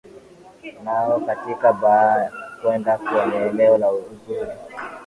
[0.83, 4.51] nao katika baa kwenda kwenye eneo la uzuri